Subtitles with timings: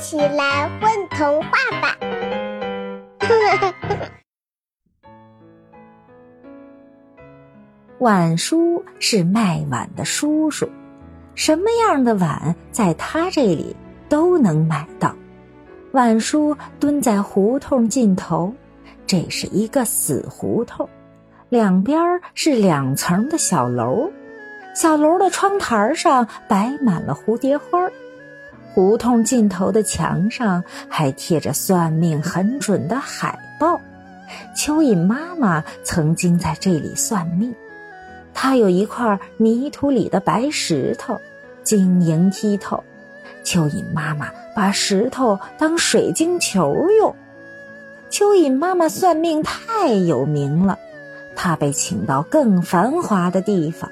[0.00, 1.50] 起来问童话
[1.82, 1.94] 吧！
[8.00, 10.66] 碗叔是卖碗的叔叔，
[11.34, 13.76] 什么样的碗在他这里
[14.08, 15.14] 都能买到。
[15.92, 18.54] 碗叔蹲在胡同尽头，
[19.06, 20.88] 这是一个死胡同，
[21.50, 22.00] 两边
[22.34, 24.10] 是两层的小楼，
[24.74, 27.86] 小楼的窗台上摆满了蝴蝶花。
[28.72, 33.80] 胡同尽头的墙上还贴着算命很准的海报。
[34.54, 37.52] 蚯蚓妈妈曾经在这里算命，
[38.32, 41.20] 她有一块泥土里的白石头，
[41.64, 42.84] 晶莹剔透。
[43.42, 47.14] 蚯蚓妈妈把石头当水晶球用。
[48.10, 50.78] 蚯蚓妈妈算命太有名了，
[51.34, 53.90] 她被请到更繁华的地方。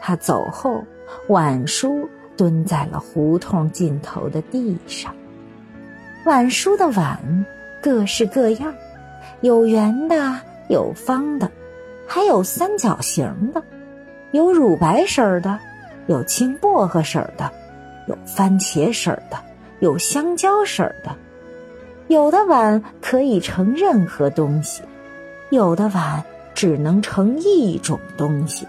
[0.00, 0.84] 她走后，
[1.28, 2.08] 晚叔。
[2.40, 5.14] 蹲在了胡同尽头的地上，
[6.24, 7.44] 碗叔的碗
[7.82, 8.72] 各式各样，
[9.42, 11.50] 有圆的，有方的，
[12.08, 13.62] 还有三角形的，
[14.32, 15.60] 有乳白色的，
[16.06, 17.52] 有青薄荷色的，
[18.06, 19.36] 有番茄色的，
[19.80, 21.14] 有香蕉色的。
[22.08, 24.82] 有的碗可以盛任何东西，
[25.50, 28.66] 有的碗只能盛一种东西。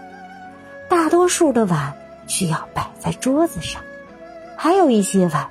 [0.90, 1.90] 大多数的碗。
[2.26, 3.82] 需要摆在桌子上，
[4.56, 5.48] 还有一些碗，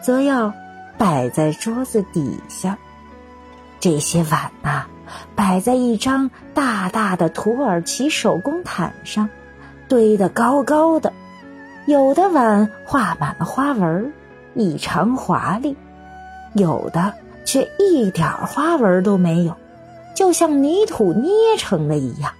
[0.00, 0.52] 则要
[0.96, 2.76] 摆在桌子底下。
[3.80, 4.86] 这些碗呐，
[5.36, 9.28] 摆在一张大大的土耳其手工毯上，
[9.88, 11.12] 堆得高高的。
[11.86, 14.12] 有的碗画满了花纹，
[14.54, 15.74] 异常华丽；
[16.54, 19.56] 有的却一点花纹都没有，
[20.14, 22.32] 就像泥土捏成的一样。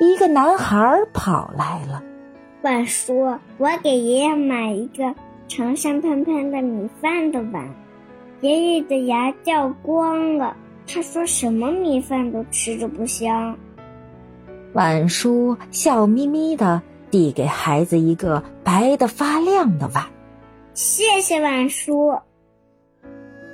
[0.00, 2.02] 一个男孩跑来了。
[2.60, 5.14] 碗叔，我给爷爷买一个
[5.46, 7.68] 盛香喷喷的米饭的碗。
[8.40, 13.56] 爷爷的牙掉光了，他说什么米饭都吃着不香。
[14.72, 20.06] 碗叔笑眯眯的递给孩子一个白的发亮的碗，
[20.74, 22.18] 谢谢碗叔。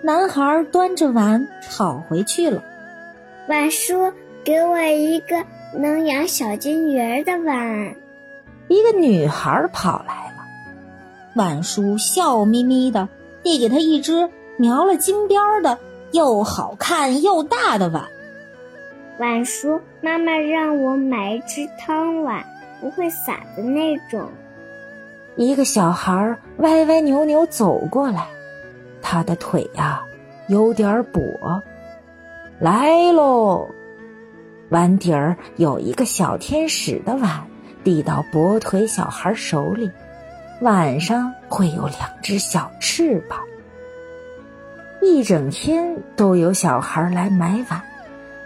[0.03, 2.63] 男孩端着碗跑回去了。
[3.49, 4.13] 碗叔，
[4.45, 5.45] 给我一个
[5.79, 7.97] 能养小金鱼儿的碗。
[8.69, 10.45] 一个女孩跑来了，
[11.37, 13.09] 碗叔笑眯眯的
[13.43, 15.79] 递给她一只描了金边的、
[16.13, 18.05] 又好看又大的碗。
[19.19, 22.45] 碗叔，妈妈让我买一只汤碗，
[22.81, 24.29] 不会洒的那种。
[25.37, 28.27] 一个小孩歪歪扭扭走过来，
[29.03, 30.03] 他的腿呀
[30.49, 31.61] 有点跛。
[32.61, 33.69] 来喽，
[34.71, 37.45] 碗底儿有一个小天使的碗。
[37.85, 39.91] 递到跛腿小孩手里，
[40.61, 43.39] 晚上会有两只小翅膀。
[45.03, 47.83] 一整天都有小孩来买碗，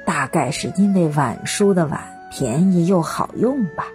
[0.04, 2.00] 大概是因为碗叔的碗
[2.30, 3.86] 便宜又好用吧。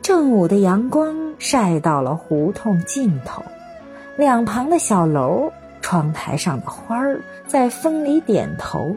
[0.00, 3.42] 正午的阳光晒到了胡同尽头，
[4.16, 8.96] 两旁的小楼窗台上的花儿在风里点头，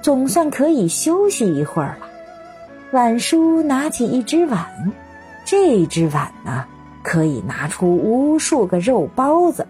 [0.00, 2.08] 总算可以休息一会儿了。
[2.92, 4.64] 碗叔拿起一只碗，
[5.44, 6.64] 这只碗呢，
[7.02, 9.66] 可以拿出无数个肉包子，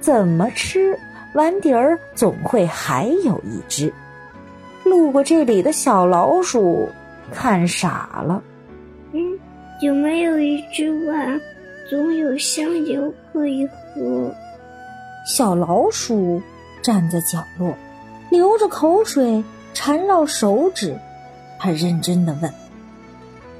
[0.00, 0.98] 怎么吃，
[1.34, 3.92] 碗底儿总会还有一只。
[4.84, 6.88] 路过这里的小老鼠
[7.32, 8.42] 看傻了，
[9.12, 9.20] 嗯，
[9.80, 11.40] 有没有一只碗，
[11.88, 14.34] 总有香油可以喝？
[15.26, 16.42] 小老鼠
[16.82, 17.72] 站在角落，
[18.30, 19.44] 流着口水
[19.74, 20.98] 缠绕手指。
[21.58, 22.52] 他认真的问：“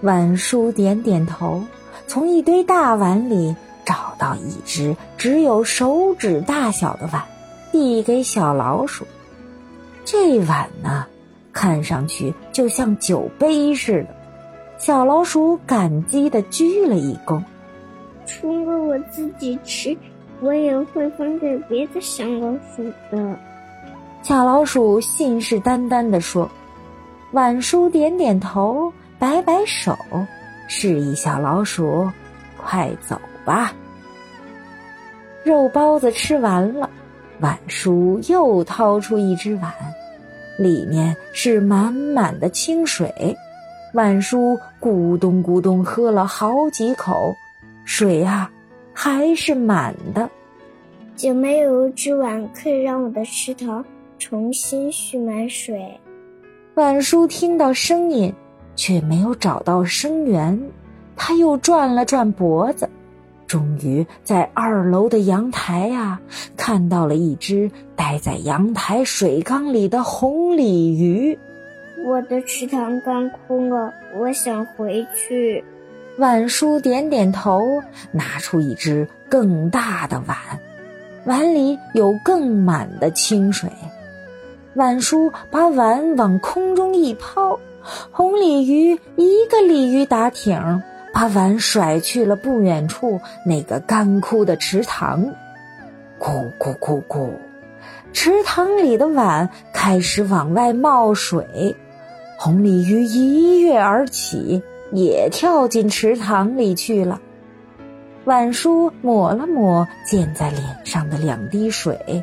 [0.03, 1.65] 碗叔点点头，
[2.07, 7.25] 从一堆大碗里找到一只只有手指大小的碗，
[7.73, 9.05] 递给小老鼠。
[10.05, 11.07] 这碗呢，
[11.53, 14.09] 看上去就像酒杯似的。
[14.79, 17.43] 小老鼠感激的鞠了一躬。
[18.27, 19.97] 除了我自己吃，
[20.41, 23.37] 我也会分给别的小老鼠的。”
[24.23, 26.49] 小老鼠信誓旦旦的说。
[27.33, 29.95] 晚叔点点头，摆摆手，
[30.67, 32.11] 示意小老鼠
[32.57, 33.73] ：“快走吧。”
[35.45, 36.89] 肉包子吃完了，
[37.41, 39.73] 晚叔又掏出一只碗，
[40.59, 43.37] 里面是满满的清水。
[43.93, 47.35] 碗叔咕咚咕咚喝了好几口，
[47.85, 48.51] 水啊，
[48.95, 50.29] 还是满的。
[51.15, 53.85] 就没有一只碗可以让我的池塘
[54.19, 55.99] 重新蓄满水。
[56.79, 58.33] 碗叔听到声音，
[58.77, 60.71] 却没有找到声源。
[61.17, 62.89] 他又转了转脖子，
[63.49, 66.21] 终于在二楼的阳台啊，
[66.57, 71.37] 看到了一只待在阳台水缸里的红鲤鱼。
[72.07, 75.65] 我的池塘干枯了，我想回去。
[76.17, 77.83] 晚叔点点头，
[78.13, 80.37] 拿出一只更大的碗，
[81.25, 83.69] 碗里有更满的清水。
[84.75, 87.59] 晚叔把碗往空中一抛，
[88.11, 90.83] 红鲤鱼一个鲤鱼打挺。
[91.11, 95.25] 把碗甩去了不远处那个干枯的池塘，
[96.21, 97.31] 咕咕咕咕，
[98.13, 101.75] 池塘里的碗开始往外冒水。
[102.39, 104.63] 红鲤鱼一跃而起，
[104.93, 107.21] 也跳进池塘里去了。
[108.25, 112.23] 晚叔抹了抹溅在脸上的两滴水，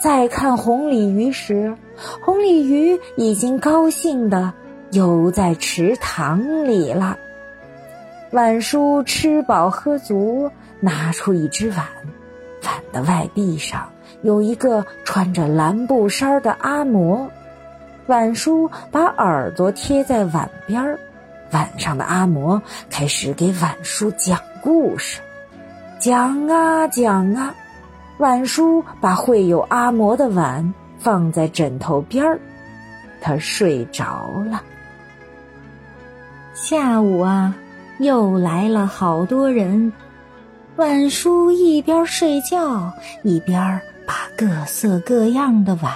[0.00, 1.76] 再看红鲤鱼时，
[2.24, 4.50] 红鲤鱼已经高兴地
[4.92, 7.18] 游在池塘里了。
[8.30, 10.50] 晚叔吃饱喝足，
[10.80, 11.86] 拿出一只碗，
[12.64, 13.92] 碗的外壁上
[14.22, 17.28] 有一个穿着蓝布衫的阿嬷。
[18.06, 20.98] 晚叔把耳朵贴在碗边儿，
[21.52, 22.58] 碗上的阿嬷
[22.88, 25.20] 开始给晚叔讲故事，
[25.98, 27.54] 讲啊讲啊。
[28.20, 32.38] 晚叔把会有阿嬷的碗放在枕头边儿，
[33.20, 34.62] 他睡着了。
[36.54, 37.54] 下午啊。
[37.98, 39.92] 又来了好多人，
[40.76, 42.90] 晚叔一边睡觉
[43.22, 45.92] 一边把各色各样的碗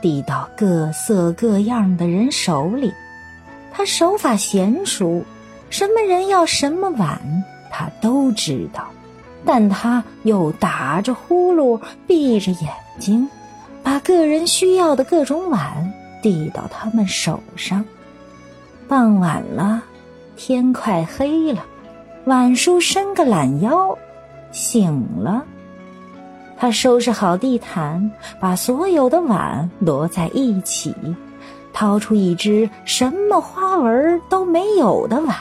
[0.00, 2.90] 递到各色各样的人手里。
[3.70, 5.22] 他手法娴熟，
[5.68, 7.20] 什么人要什么碗，
[7.70, 8.86] 他都知道。
[9.44, 13.28] 但他又打着呼噜，闭着眼睛，
[13.82, 15.92] 把个人需要的各种碗
[16.22, 17.84] 递到他们手上。
[18.88, 19.82] 傍晚了。
[20.36, 21.64] 天快黑了，
[22.24, 23.96] 晚叔伸个懒腰，
[24.50, 25.44] 醒了。
[26.56, 28.10] 他收拾好地毯，
[28.40, 30.92] 把所有的碗摞在一起，
[31.72, 35.36] 掏出一只什么花纹都没有的碗，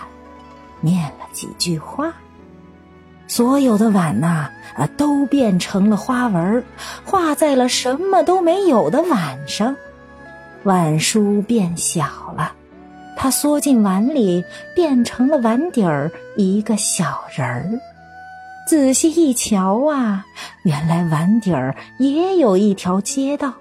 [0.79, 2.13] 念了几句话。
[3.35, 6.63] 所有的碗呐，啊，都变成了花纹，
[7.03, 9.75] 画在了什么都没有的碗上。
[10.61, 12.05] 碗叔变小
[12.37, 12.53] 了。
[13.17, 14.45] 他缩进碗里，
[14.75, 17.67] 变成了碗底儿一个小人儿。
[18.67, 20.23] 仔细一瞧啊，
[20.63, 23.51] 原来碗底儿也有一条街道，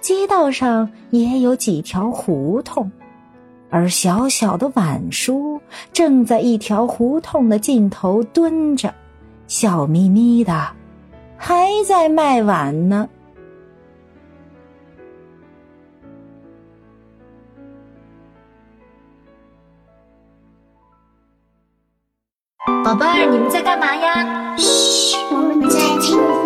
[0.00, 2.88] 街道上也有几条胡同，
[3.68, 5.60] 而小小的碗叔
[5.92, 8.94] 正在一条胡同的尽头蹲着，
[9.48, 10.52] 笑眯眯的，
[11.38, 13.08] 还在卖碗呢。
[22.84, 24.56] 宝贝儿，你们在干嘛呀？
[24.58, 26.37] 嘘，我们在听。